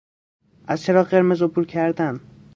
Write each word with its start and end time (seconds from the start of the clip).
از 0.67 0.83
چراغ 0.83 1.07
قرمز 1.07 1.41
عبور 1.43 1.65
کردن 1.65 2.19